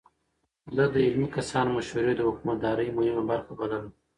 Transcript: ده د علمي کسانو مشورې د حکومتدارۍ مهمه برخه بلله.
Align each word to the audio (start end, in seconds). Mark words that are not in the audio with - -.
ده 0.75 0.85
د 0.93 0.95
علمي 1.05 1.27
کسانو 1.37 1.75
مشورې 1.77 2.13
د 2.15 2.21
حکومتدارۍ 2.27 2.87
مهمه 2.97 3.23
برخه 3.31 3.51
بلله. 3.59 3.89